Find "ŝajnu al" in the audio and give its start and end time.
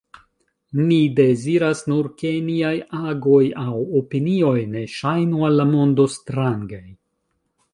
4.95-5.61